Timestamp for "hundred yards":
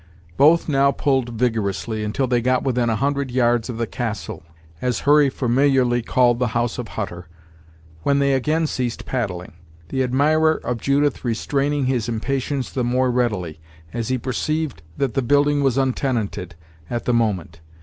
2.95-3.69